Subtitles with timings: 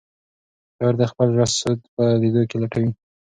[0.77, 2.91] شاعر د خپل زړه سود په لیدو کې لټوي.